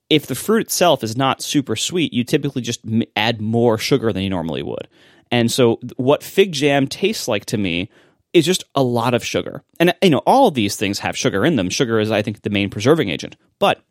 [0.09, 4.13] if the fruit itself is not super sweet, you typically just m- add more sugar
[4.13, 4.87] than you normally would.
[5.31, 7.89] And so, what fig jam tastes like to me
[8.33, 9.63] is just a lot of sugar.
[9.79, 11.69] And you know, all of these things have sugar in them.
[11.69, 13.35] Sugar is, I think, the main preserving agent.
[13.59, 13.81] But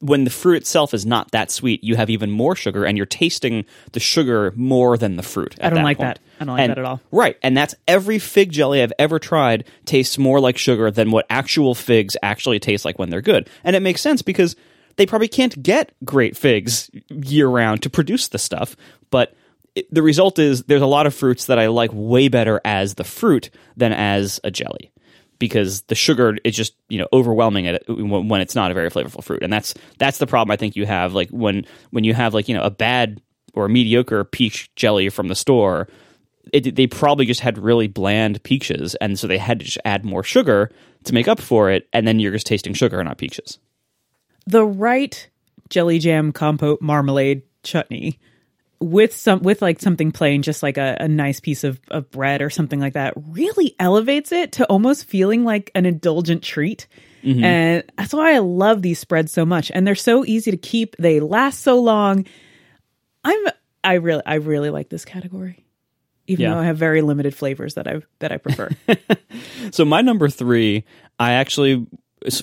[0.00, 3.06] when the fruit itself is not that sweet, you have even more sugar, and you're
[3.06, 5.54] tasting the sugar more than the fruit.
[5.60, 6.08] I don't like point.
[6.16, 6.18] that.
[6.40, 7.00] I don't like And- that at all.
[7.12, 11.26] Right, and that's every fig jelly I've ever tried tastes more like sugar than what
[11.30, 13.48] actual figs actually taste like when they're good.
[13.62, 14.56] And it makes sense because
[14.96, 18.76] they probably can't get great figs year round to produce the stuff,
[19.10, 19.34] but
[19.90, 23.04] the result is there's a lot of fruits that I like way better as the
[23.04, 24.90] fruit than as a jelly
[25.40, 29.24] because the sugar is just you know overwhelming it when it's not a very flavorful
[29.24, 29.42] fruit.
[29.42, 31.12] And that's that's the problem i think you have.
[31.14, 33.20] Like when when you have like you know a bad
[33.54, 35.88] or mediocre peach jelly from the store
[36.52, 38.94] it, they probably just had really bland peaches.
[38.96, 40.70] And so they had to just add more sugar
[41.04, 41.88] to make up for it.
[41.92, 43.58] And then you're just tasting sugar not peaches.
[44.46, 45.28] The right
[45.68, 48.18] jelly jam compote marmalade chutney
[48.80, 52.40] with some with like something plain just like a, a nice piece of, of bread
[52.40, 56.86] or something like that really elevates it to almost feeling like an indulgent treat.
[57.22, 59.70] And that's why i love these spreads so much.
[59.74, 60.96] And they're so easy to keep.
[60.96, 62.24] They last so long.
[63.24, 63.38] I'm
[63.84, 65.64] i really i really like this category
[66.26, 66.54] even Yeah.
[66.54, 68.70] though i have very limited flavors that i that i prefer.
[69.72, 70.84] So my number three,
[71.18, 71.86] I actually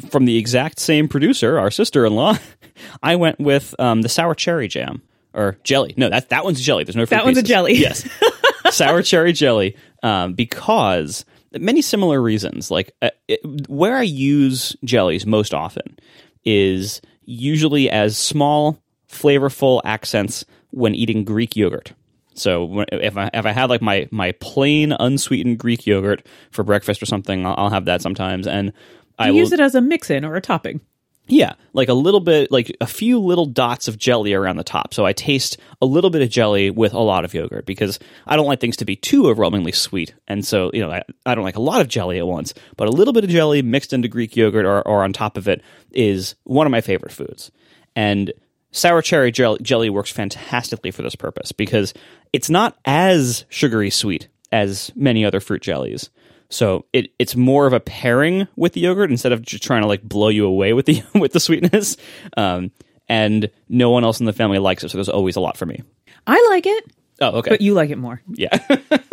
[0.09, 2.37] from the exact same producer, our sister-in-law.
[3.03, 5.01] I went with um, the sour cherry jam
[5.37, 5.93] or jelly.
[5.95, 6.83] No, that that one's jelly.
[6.83, 7.73] There's no fruit That one's a jelly.
[7.77, 8.07] Yes,
[8.71, 9.77] sour cherry jelly.
[10.03, 11.23] Um, because
[11.53, 12.71] many similar reasons.
[12.71, 15.97] Like uh, it, where I use jellies most often
[16.43, 21.93] is usually as small, flavorful accents when eating Greek yogurt.
[22.33, 27.01] So if I if I have like my my plain unsweetened Greek yogurt for breakfast
[27.01, 28.73] or something, I'll, I'll have that sometimes, and
[29.17, 30.81] I you will use it as a mix-in or a topping
[31.27, 34.93] yeah, like a little bit, like a few little dots of jelly around the top.
[34.93, 38.35] So I taste a little bit of jelly with a lot of yogurt because I
[38.37, 40.13] don't like things to be too overwhelmingly sweet.
[40.27, 42.87] And so, you know, I, I don't like a lot of jelly at once, but
[42.87, 45.61] a little bit of jelly mixed into Greek yogurt or, or on top of it
[45.91, 47.51] is one of my favorite foods.
[47.95, 48.31] And
[48.71, 51.93] sour cherry jelly, jelly works fantastically for this purpose because
[52.31, 56.09] it's not as sugary sweet as many other fruit jellies.
[56.49, 59.87] So it, it's more of a pairing with the yogurt instead of just trying to
[59.87, 61.97] like blow you away with the with the sweetness.
[62.37, 62.71] Um,
[63.09, 65.65] and no one else in the family likes it, so there's always a lot for
[65.65, 65.81] me.
[66.25, 66.83] i like it
[67.19, 67.49] Oh, okay.
[67.51, 68.49] but you like it more yeah,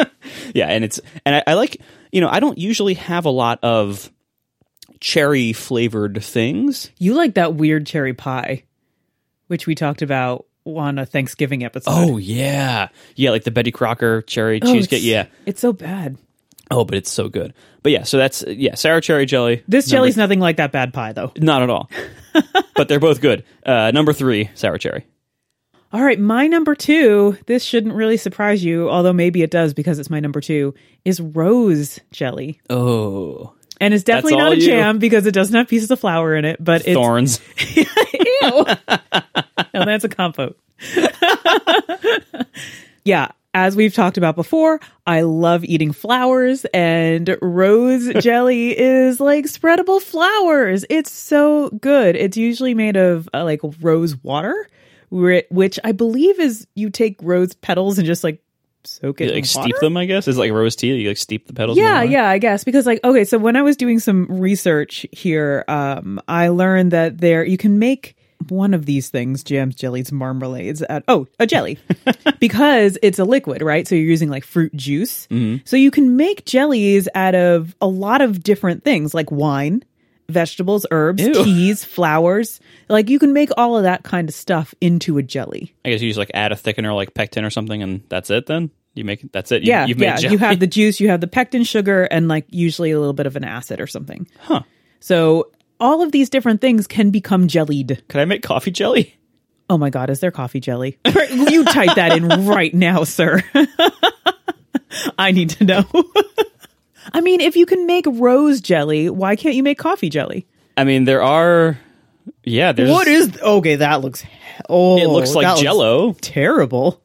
[0.54, 1.80] yeah, and it's and I, I like
[2.12, 4.10] you know I don't usually have a lot of
[5.00, 6.90] cherry flavored things.
[6.98, 8.64] You like that weird cherry pie,
[9.46, 11.90] which we talked about on a Thanksgiving episode.
[11.92, 15.02] Oh yeah, yeah, like the Betty Crocker cherry Oh, cheesecake.
[15.02, 15.26] Yeah.
[15.46, 16.16] It's so bad.
[16.70, 17.52] Oh, but it's so good.
[17.82, 19.62] But yeah, so that's yeah, sour cherry jelly.
[19.68, 21.32] This Number- jelly's nothing like that bad pie, though.
[21.38, 21.90] not at all.
[22.74, 23.44] but they're both good.
[23.64, 25.06] Uh, number three, sour cherry.
[25.92, 29.98] All right, my number two, this shouldn't really surprise you, although maybe it does because
[30.00, 30.74] it's my number two,
[31.04, 32.60] is rose jelly.
[32.68, 34.66] Oh, And it's definitely not a you.
[34.66, 36.94] jam because it doesn't have pieces of flour in it, but it's.
[36.94, 37.40] thorns.
[37.76, 37.84] Ew.
[38.42, 40.58] no, that's a compote.
[43.04, 49.46] yeah, as we've talked about before, I love eating flowers, and rose jelly is like
[49.46, 50.84] spreadable flowers.
[50.90, 52.16] It's so good.
[52.16, 54.68] It's usually made of uh, like rose water,
[55.10, 58.42] which I believe is you take rose petals and just like
[58.82, 60.26] soak it You, in like steep them, I guess.
[60.26, 60.94] Is it like rose tea.
[60.94, 61.78] You like steep the petals.
[61.78, 65.64] Yeah, yeah, I guess because like okay, so when I was doing some research here,
[65.68, 68.16] um, I learned that there you can make
[68.48, 70.82] one of these things, jams, jellies, marmalades.
[70.88, 71.78] At, oh, a jelly,
[72.40, 73.86] because it's a liquid, right?
[73.86, 75.26] So you're using like fruit juice.
[75.28, 75.62] Mm-hmm.
[75.64, 79.84] So you can make jellies out of a lot of different things, like wine,
[80.28, 81.32] vegetables, herbs, Ew.
[81.32, 82.60] teas, flowers.
[82.88, 85.74] Like you can make all of that kind of stuff into a jelly.
[85.84, 88.46] I guess you just like add a thickener like pectin or something, and that's it.
[88.46, 89.62] Then you make that's it.
[89.62, 90.16] You, yeah, you've made yeah.
[90.16, 90.32] jelly.
[90.32, 93.26] You have the juice, you have the pectin sugar, and like usually a little bit
[93.26, 94.26] of an acid or something.
[94.40, 94.62] Huh.
[95.00, 98.02] So all of these different things can become jellied.
[98.08, 99.16] Can I make coffee jelly?
[99.70, 100.98] Oh my god, is there coffee jelly?
[101.04, 103.42] you type that in right now, sir.
[105.18, 105.84] I need to know.
[107.12, 110.46] I mean, if you can make rose jelly, why can't you make coffee jelly?
[110.76, 111.78] I mean, there are.
[112.42, 112.90] Yeah, there's.
[112.90, 113.76] What is okay?
[113.76, 114.24] That looks.
[114.68, 116.14] Oh, It looks like Jello.
[116.20, 117.00] terrible.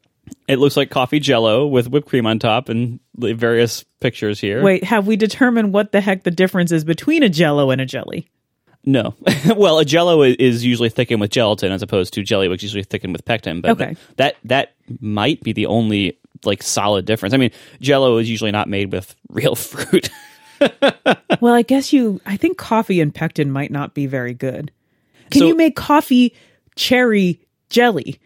[0.47, 4.63] It looks like coffee Jello with whipped cream on top and various pictures here.
[4.63, 7.85] Wait, have we determined what the heck the difference is between a Jello and a
[7.85, 8.27] jelly?
[8.89, 9.13] No.
[9.55, 12.83] well, a Jello is usually thickened with gelatin as opposed to jelly, which is usually
[12.83, 13.61] thickened with pectin.
[13.61, 13.95] But Okay.
[14.17, 17.35] that that might be the only like solid difference.
[17.35, 20.09] I mean, Jello is usually not made with real fruit.
[21.39, 22.19] Well, I guess you.
[22.25, 24.71] I think coffee and pectin might not be very good.
[25.29, 26.33] Can So- you make coffee
[26.75, 28.19] cherry jelly?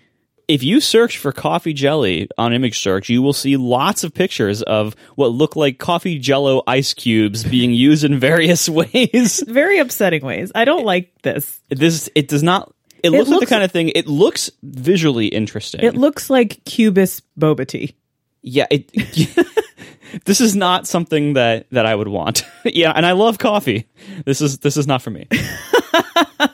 [0.48, 4.62] If you search for coffee jelly on image search, you will see lots of pictures
[4.62, 9.44] of what look like coffee jello ice cubes being used in various ways.
[9.48, 10.52] Very upsetting ways.
[10.54, 11.62] I don't like this.
[11.70, 15.82] This it does not it looks like the kind of thing it looks visually interesting.
[15.82, 17.96] It looks like Cubist boba tea.
[18.42, 18.90] yeah, it
[20.26, 22.46] This is not something that that I would want.
[22.66, 23.88] yeah, and I love coffee.
[24.26, 25.28] This is this is not for me.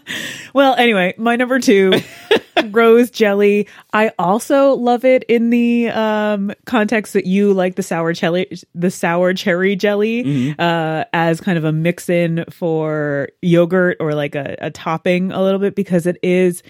[0.52, 1.94] Well, anyway, my number two,
[2.72, 3.68] rose jelly.
[3.94, 8.90] I also love it in the um, context that you like the sour cherry, the
[8.90, 14.56] sour cherry jelly uh, as kind of a mix in for yogurt or like a,
[14.60, 16.64] a topping a little bit because it is.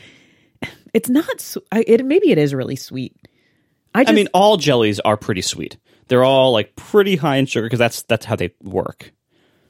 [0.94, 1.40] It's not.
[1.40, 3.16] su- I, it maybe it is really sweet.
[3.96, 5.78] I just, I mean, all jellies are pretty sweet.
[6.10, 9.14] They're all like pretty high in sugar because that's that's how they work.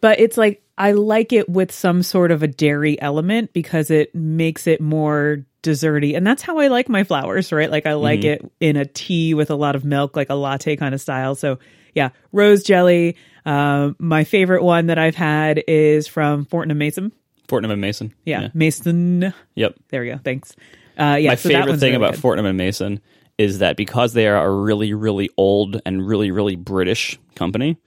[0.01, 4.15] but it's like I like it with some sort of a dairy element because it
[4.15, 7.70] makes it more desserty, and that's how I like my flowers, right?
[7.70, 10.78] Like I like it in a tea with a lot of milk, like a latte
[10.78, 11.36] kind of style.
[11.36, 11.60] So
[11.94, 13.18] yeah, rose jelly.
[13.46, 17.12] Um, my favorite one that I've had is from Fortnum Mason.
[17.50, 18.13] Fortnum and Mason.
[18.26, 19.34] Yeah, Mason.
[19.56, 19.76] Yep.
[19.89, 20.20] There we go.
[20.24, 20.56] Thanks.
[20.98, 22.22] Uh, yeah, My so favorite thing really about good.
[22.22, 23.02] Fortnum and Mason
[23.38, 27.78] is that because they are a really, really old and really, really British company,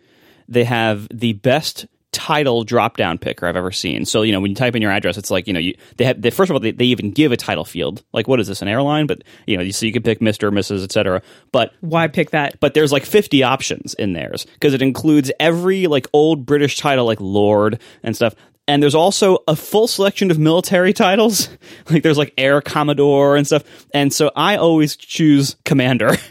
[0.48, 4.04] they have the best title drop down picker I've ever seen.
[4.04, 6.04] So, you know, when you type in your address, it's like, you know, you, they
[6.04, 8.02] have, they, first of all, they, they even give a title field.
[8.12, 9.06] Like, what is this, an airline?
[9.06, 11.22] But, you know, you so you can pick Mr., Mrs., etc.
[11.50, 12.52] But why pick that?
[12.60, 17.04] but there's like 50 options in theirs because it includes every like old British title
[17.06, 18.34] like Lord and stuff.
[18.68, 21.48] And there's also a full selection of military titles.
[21.90, 23.64] like there's like Air Commodore and stuff.
[23.92, 26.16] And so I always choose Commander.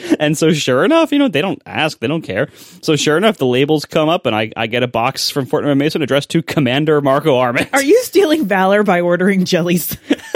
[0.20, 2.48] and so sure enough, you know, they don't ask, they don't care.
[2.82, 5.78] So sure enough, the labels come up and I, I get a box from and
[5.78, 7.70] Mason addressed to Commander Marco Arment.
[7.72, 9.96] Are you stealing valor by ordering jellies?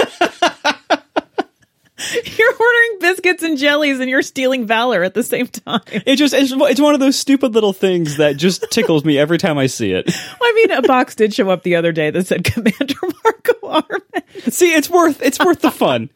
[2.37, 5.81] you're ordering biscuits and jellies and you're stealing valor at the same time.
[5.91, 9.37] It just it's, it's one of those stupid little things that just tickles me every
[9.37, 10.09] time I see it.
[10.41, 14.53] I mean, a box did show up the other day that said Commander Marco Arment.
[14.53, 16.09] See, it's worth it's worth the fun.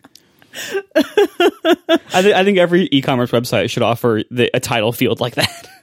[0.95, 5.67] I, th- I think every e-commerce website should offer the, a title field like that.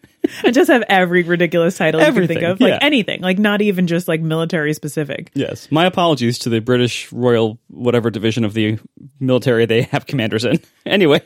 [0.44, 2.60] And just have every ridiculous title you can think of.
[2.60, 2.78] Like yeah.
[2.80, 3.22] anything.
[3.22, 5.32] Like not even just like military specific.
[5.34, 8.78] yes, my apologies to the British Royal whatever division of the
[9.18, 10.60] military they have commanders in.
[10.86, 11.22] Anyway,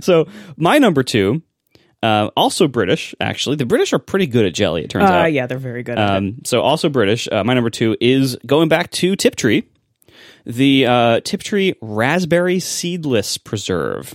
[0.00, 0.26] so
[0.56, 1.40] my number two,
[2.02, 3.14] uh, also British.
[3.20, 4.82] Actually, the British are pretty good at jelly.
[4.82, 5.32] It turns Uh, out.
[5.32, 6.16] yeah, they're very good at it.
[6.16, 7.28] Um, so also British.
[7.30, 9.62] Uh, my number two is going back to Tiptree,
[10.44, 14.14] the uh, Tiptree Raspberry Seedless Preserve.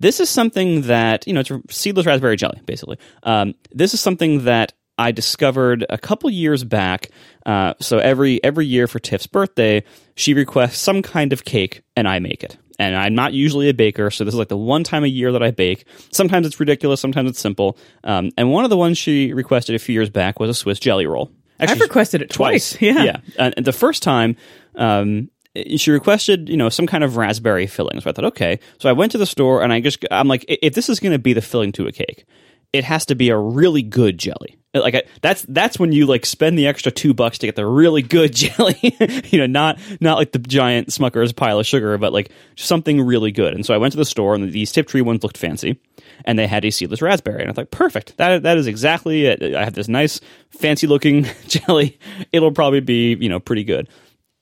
[0.00, 2.98] This is something that you know it's seedless raspberry jelly, basically.
[3.22, 7.10] Um, this is something that I discovered a couple years back.
[7.46, 9.84] Uh, so every every year for Tiff's birthday,
[10.16, 12.56] she requests some kind of cake, and I make it.
[12.78, 15.30] And I'm not usually a baker, so this is like the one time a year
[15.32, 15.86] that I bake.
[16.10, 17.78] Sometimes it's ridiculous, sometimes it's simple.
[18.02, 20.80] Um, and one of the ones she requested a few years back was a Swiss
[20.80, 21.30] jelly roll.
[21.60, 22.76] I've requested it twice.
[22.80, 23.04] Yeah.
[23.04, 23.16] Yeah.
[23.38, 24.36] And and the first time,
[24.76, 25.30] um,
[25.76, 28.00] she requested, you know, some kind of raspberry filling.
[28.00, 28.58] So I thought, okay.
[28.78, 31.12] So I went to the store and I just, I'm like, if this is going
[31.12, 32.24] to be the filling to a cake,
[32.72, 34.58] it has to be a really good jelly.
[34.74, 37.66] Like I, that's that's when you like spend the extra two bucks to get the
[37.66, 38.96] really good jelly.
[39.26, 43.32] you know, not not like the giant Smucker's pile of sugar, but like something really
[43.32, 43.52] good.
[43.52, 45.78] And so I went to the store, and these Tiptree ones looked fancy,
[46.24, 48.16] and they had a seedless raspberry, and I thought, perfect.
[48.16, 49.54] That that is exactly it.
[49.54, 51.98] I have this nice, fancy looking jelly.
[52.32, 53.90] It'll probably be you know pretty good.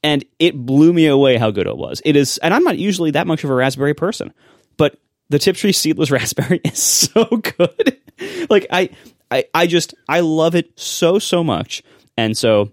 [0.03, 2.01] And it blew me away how good it was.
[2.05, 4.33] It is, and I'm not usually that much of a raspberry person,
[4.79, 7.99] but the Tiptree seedless raspberry is so good.
[8.51, 8.91] like I,
[9.31, 11.83] I, I just I love it so so much,
[12.17, 12.73] and so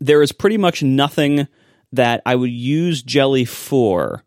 [0.00, 1.46] there is pretty much nothing
[1.92, 4.24] that I would use jelly for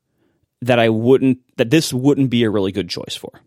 [0.62, 3.42] that I wouldn't that this wouldn't be a really good choice for.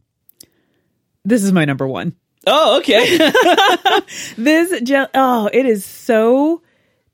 [1.24, 2.16] This is my number one.
[2.46, 3.18] Oh, okay.
[4.36, 6.62] This gel, oh, it is so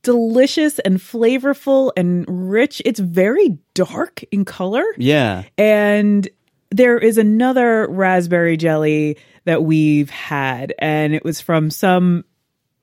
[0.03, 2.81] delicious and flavorful and rich.
[2.85, 4.85] It's very dark in color.
[4.97, 5.45] yeah.
[5.59, 6.29] And
[6.71, 12.25] there is another raspberry jelly that we've had, and it was from some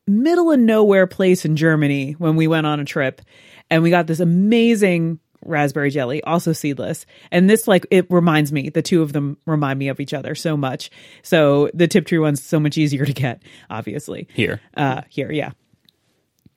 [0.06, 3.21] middle of nowhere place in Germany when we went on a trip.
[3.69, 7.06] And we got this amazing raspberry jelly, also seedless.
[7.32, 10.36] And this, like, it reminds me, the two of them remind me of each other
[10.36, 10.89] so much.
[11.21, 14.60] So the Tiptree one's so much easier to get, obviously Here.
[14.75, 15.51] uh here yeah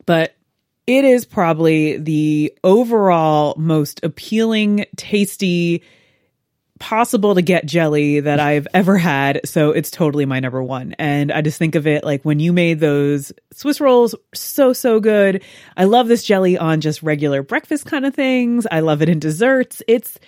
[0.06, 0.34] but
[0.86, 5.82] it is probably the overall most appealing tasty
[6.80, 9.42] possible to get jelly that I've ever had.
[9.44, 12.52] So it's totally my number 1 and I just think of it like when you
[12.52, 15.44] made those Swiss rolls so so good.
[15.76, 18.66] I love this jelly on just regular breakfast kind of things.
[18.70, 19.82] I love it in desserts.
[19.86, 20.18] It's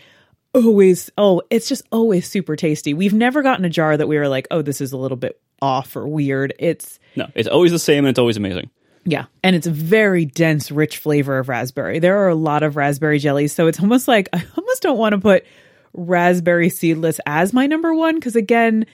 [0.54, 2.94] always oh it's just always super tasty.
[2.94, 5.40] We've never gotten a jar that we were like oh this is a little bit
[5.60, 6.54] off or weird.
[6.58, 8.70] It's No, it's always the same and it's always amazing.
[9.04, 9.26] Yeah.
[9.42, 11.98] And it's a very dense, rich flavor of raspberry.
[11.98, 13.52] There are a lot of raspberry jellies.
[13.52, 15.44] So it's almost like I almost don't want to put
[15.92, 18.86] raspberry seedless as my number one because, again,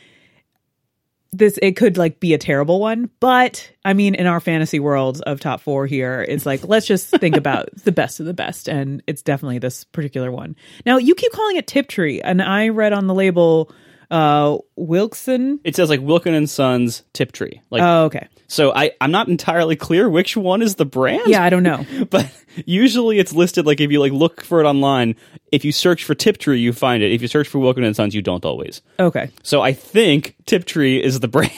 [1.33, 5.21] this it could like be a terrible one but i mean in our fantasy world
[5.27, 8.67] of top four here it's like let's just think about the best of the best
[8.67, 12.69] and it's definitely this particular one now you keep calling it tip tree and i
[12.69, 13.71] read on the label
[14.11, 17.61] uh wilson It says like Wilkin and Sons Tiptree.
[17.71, 21.23] Like oh okay so I I'm not entirely clear which one is the brand.
[21.27, 22.31] yeah i don't know but
[22.65, 25.15] usually it's listed like if you like look for it online,
[25.53, 27.13] if you search for Tiptree, you find it.
[27.13, 28.81] If you search for Wilkin and Sons, you don't always.
[28.99, 31.53] okay So I think Tiptree is the brand.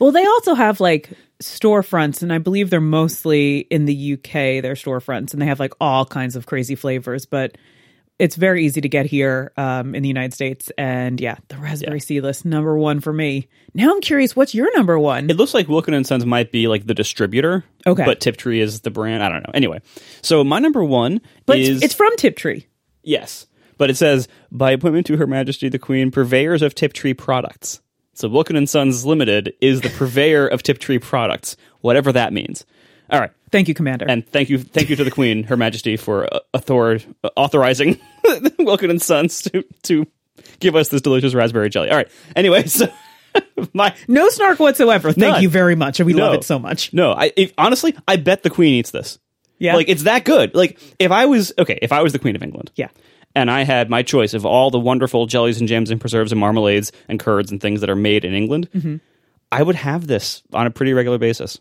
[0.00, 4.74] Well, they also have like storefronts, and I believe they're mostly in the UK, their
[4.74, 7.56] storefronts, and they have like all kinds of crazy flavors, but
[8.18, 10.70] it's very easy to get here um, in the United States.
[10.78, 13.48] And yeah, the raspberry seedless, number one for me.
[13.74, 15.28] Now I'm curious, what's your number one?
[15.30, 17.64] It looks like Wilkin and Sons might be like the distributor.
[17.86, 18.04] Okay.
[18.04, 19.22] But Tiptree is the brand.
[19.22, 19.50] I don't know.
[19.52, 19.80] Anyway,
[20.22, 22.64] so my number one but is it's, it's from Tiptree.
[23.02, 23.46] yes,
[23.78, 27.80] but it says by appointment to Her Majesty the Queen, purveyors of Tiptree products.
[28.16, 32.64] So Wilkin and Sons Limited is the purveyor of Tiptree products, whatever that means.
[33.10, 33.30] All right.
[33.50, 34.06] Thank you, Commander.
[34.08, 38.00] And thank you, thank you to the Queen, Her Majesty, for uh, author- uh, authorizing
[38.58, 40.06] Wilkin and Sons to to
[40.58, 41.90] give us this delicious raspberry jelly.
[41.90, 42.08] All right.
[42.34, 42.86] Anyway, so
[43.72, 45.12] my no snark whatsoever.
[45.12, 45.42] Thank None.
[45.42, 46.00] you very much.
[46.00, 46.92] And we love it so much.
[46.92, 49.18] no, I if, honestly, I bet the Queen eats this.
[49.58, 49.76] Yeah.
[49.76, 50.54] like it's that good.
[50.54, 52.88] Like if I was okay, if I was the Queen of England, Yeah.
[53.36, 56.40] and I had my choice of all the wonderful jellies and jams and preserves and
[56.40, 58.96] marmalades and curds and things that are made in England, Mm-hmm.
[59.52, 61.60] I would have this on a pretty regular basis.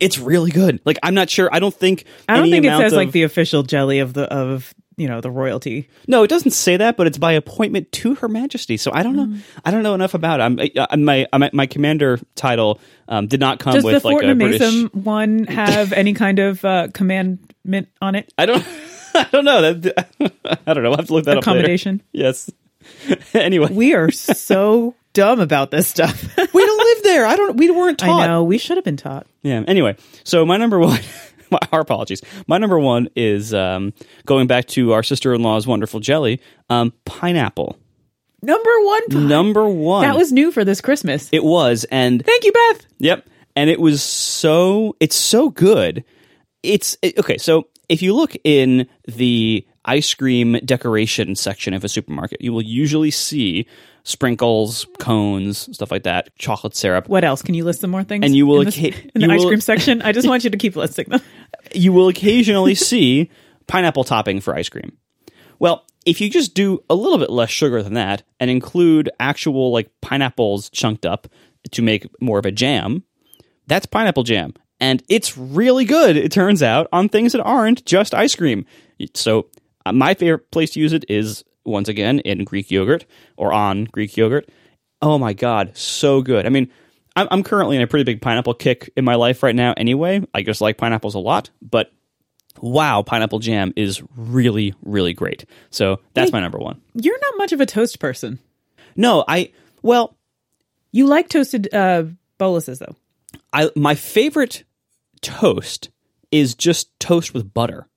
[0.00, 0.66] It's really good.
[0.66, 0.80] It's really good.
[0.84, 1.48] Like I'm not sure.
[1.52, 2.04] I don't think.
[2.28, 5.20] I don't think it says of, like the official jelly of the of you know
[5.20, 5.88] the royalty.
[6.06, 8.76] No, it doesn't say that, but it's by appointment to Her Majesty.
[8.76, 9.26] So I don't know.
[9.26, 9.40] Mm.
[9.64, 10.42] I don't know enough about it.
[10.42, 14.14] I'm, I, my, my my commander title um, did not come Does with the like
[14.14, 14.92] Fortnum a British.
[14.92, 18.32] One have any kind of uh, commandment on it?
[18.36, 18.66] I don't.
[19.14, 19.72] I don't know.
[19.72, 20.08] That
[20.66, 20.90] I don't know.
[20.90, 21.42] I'll have to look that up.
[21.42, 22.02] Accommodation?
[22.12, 22.50] Yes.
[23.34, 26.36] anyway, We are so dumb about this stuff.
[26.36, 27.26] we don't there.
[27.26, 27.56] I don't.
[27.56, 28.22] We weren't taught.
[28.22, 28.44] I know.
[28.44, 29.26] We should have been taught.
[29.42, 29.62] Yeah.
[29.66, 31.00] Anyway, so my number one.
[31.50, 32.20] My, our apologies.
[32.46, 33.94] My number one is um,
[34.26, 37.78] going back to our sister-in-law's wonderful jelly, um, pineapple.
[38.42, 39.00] Number one.
[39.08, 39.18] pie.
[39.18, 40.02] Number one.
[40.02, 41.30] That was new for this Christmas.
[41.32, 42.86] it was, and Thank you, Beth.
[42.98, 43.28] Yep.
[43.56, 46.04] And it was so it's so good.
[46.62, 51.88] It's it- okay, so if you look in the ice cream decoration section of a
[51.88, 53.66] supermarket, you will usually see
[54.04, 57.08] sprinkles, cones, stuff like that, chocolate syrup.
[57.08, 57.42] What else?
[57.42, 58.24] Can you list some more things?
[58.24, 60.02] And you will in, this- occa- in the ice will- cream section.
[60.02, 61.20] I just want you to keep listing them.
[61.74, 63.30] You will occasionally see
[63.66, 64.96] pineapple topping for ice cream.
[65.58, 69.72] Well, if you just do a little bit less sugar than that and include actual
[69.72, 71.28] like pineapples chunked up
[71.72, 73.02] to make more of a jam,
[73.66, 74.54] that's pineapple jam.
[74.80, 78.64] And it's really good, it turns out, on things that aren't just ice cream.
[79.14, 79.48] So,
[79.84, 83.06] uh, my favorite place to use it is once again in Greek yogurt
[83.36, 84.48] or on Greek yogurt.
[85.00, 86.46] Oh my God, so good.
[86.46, 86.70] I mean,
[87.14, 89.74] I'm, I'm currently in a pretty big pineapple kick in my life right now.
[89.76, 91.92] Anyway, I just like pineapples a lot, but
[92.60, 95.44] wow, pineapple jam is really, really great.
[95.70, 96.80] So that's my number one.
[96.94, 98.38] You're not much of a toast person.
[98.96, 99.52] No, I
[99.82, 100.16] well,
[100.90, 102.04] You like toasted uh,
[102.38, 102.96] boluses, though.
[103.52, 104.64] I my favorite
[105.20, 105.90] toast
[106.30, 107.88] is just toast with butter.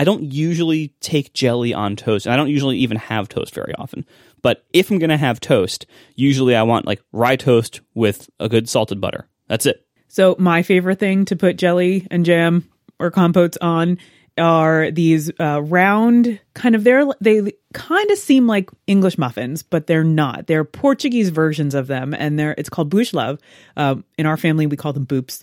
[0.00, 3.74] I don't usually take jelly on toast, and I don't usually even have toast very
[3.74, 4.06] often.
[4.40, 5.84] But if I'm gonna have toast,
[6.14, 9.28] usually I want like rye toast with a good salted butter.
[9.46, 9.86] That's it.
[10.08, 12.66] So my favorite thing to put jelly and jam
[12.98, 13.98] or compotes on
[14.38, 19.86] are these uh, round kind of they're they kind of seem like English muffins, but
[19.86, 20.46] they're not.
[20.46, 23.38] They're Portuguese versions of them, and they're it's called bouche love.
[23.76, 25.42] Um, in our family, we call them boops.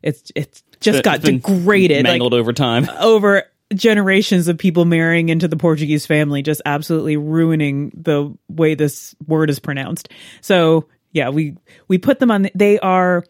[0.00, 2.88] It's it's just got It's been degraded like, mangled over time.
[3.00, 3.42] over
[3.74, 9.50] generations of people marrying into the Portuguese family, just absolutely ruining the way this word
[9.50, 10.08] is pronounced.
[10.40, 11.56] So yeah, we
[11.88, 12.48] we put them on.
[12.54, 13.24] They are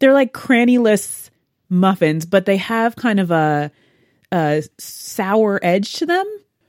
[0.00, 1.30] they're like crannyless
[1.68, 3.70] muffins, but they have kind of a
[4.32, 6.26] a sour edge to them.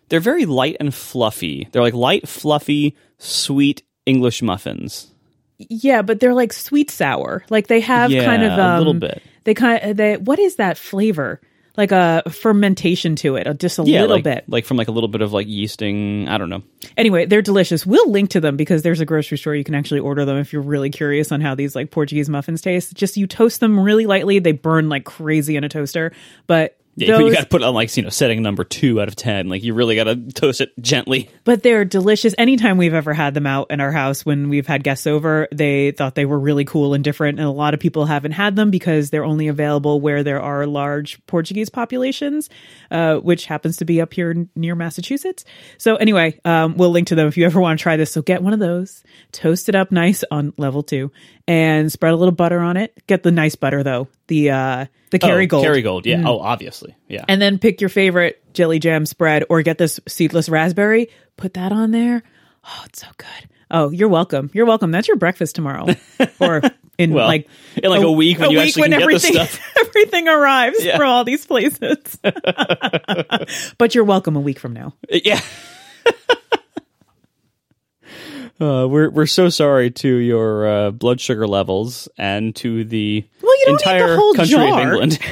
[0.10, 1.68] They're very light and fluffy.
[1.72, 5.14] They're like light, fluffy, sweet English muffins.
[5.58, 7.44] Yeah, but they're like sweet sour.
[7.50, 9.22] Like they have Yeah, kind of um, a little bit.
[9.44, 11.42] They kind of they what is that flavor?
[11.80, 14.44] Like a fermentation to it, just a Yeah, little like, bit.
[14.50, 16.28] like from like a little bit of like yeasting.
[16.28, 16.62] I don't know.
[16.98, 17.86] Anyway, they're delicious.
[17.86, 20.52] We'll link to them because there's a grocery store you can actually order them if
[20.52, 22.94] you're really curious on how these like Portuguese muffins taste.
[22.96, 24.40] Just you toast them really lightly.
[24.40, 26.12] They burn like crazy in a toaster,
[26.48, 29.02] but Yeah, but you those- got to put on like you know setting number two
[29.02, 29.50] out of ten.
[29.50, 31.30] Like you really got to toast it gently.
[31.44, 32.36] but they're delicious.
[32.38, 35.92] Anytime we've ever had them out in our house when we've had guests over, they
[35.92, 37.40] thought they were really cool and different.
[37.40, 40.66] And a lot of people haven't had them because they're only available where there are
[40.68, 42.50] large Portuguese populations,
[42.92, 45.46] uh, which happens to be up here n- near Massachusetts.
[45.78, 48.12] So anyway, um, we'll link to them if you ever want to try this.
[48.12, 51.12] So get one of those, toast it up nice on level two,
[51.50, 52.94] and spread a little butter on it.
[53.08, 55.66] Get the nice butter though, the uh, the Kerrygold.
[55.66, 56.06] Kerrygold.
[56.06, 56.24] Yeah.
[56.26, 56.96] Oh, obviously.
[57.08, 57.26] Yeah.
[57.28, 61.72] and then pick your favorite jelly jam spread or get this seedless raspberry put that
[61.72, 62.22] on there
[62.66, 63.28] oh it's so good
[63.72, 65.86] oh you're welcome you're welcome that's your breakfast tomorrow
[66.40, 66.62] or
[66.98, 67.48] in Well, like
[67.82, 69.60] in like a week when you actually can get the everything stuff.
[69.80, 70.98] everything arrives Yeah.
[70.98, 72.18] from all these places
[73.78, 75.40] but you're welcome a week from now Yeah.
[78.60, 83.58] Uh, we're we're so sorry to your uh, blood sugar levels and to the Well,
[83.60, 84.82] you don't need the entire whole country of jar.
[84.82, 85.20] England.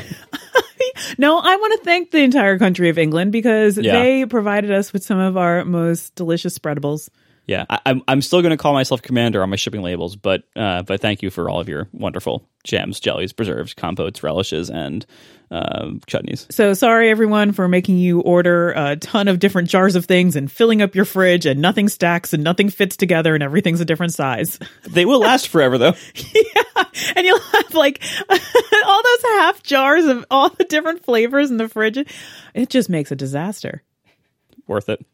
[1.18, 3.92] no i want to thank the entire country of england because Yeah.
[4.02, 7.10] they provided us with some of our most delicious spreadables
[7.48, 10.44] yeah, I, I'm I'm still going to call myself commander on my shipping labels, but
[10.56, 15.06] uh, but thank you for all of your wonderful jams, jellies, preserves, compotes, relishes, and
[15.50, 16.52] um chutneys.
[16.52, 20.52] So sorry everyone for making you order a ton of different jars of things and
[20.52, 24.14] filling up your fridge and nothing stacks and nothing fits together and everything's a different
[24.14, 24.60] size.
[24.90, 25.94] They will last forever, though.
[26.34, 26.84] Yeah,
[27.16, 31.70] and you'll have like all those half jars of all the different flavors in the
[31.70, 31.98] fridge.
[32.54, 33.84] It just makes a disaster.
[34.68, 35.06] Worth it.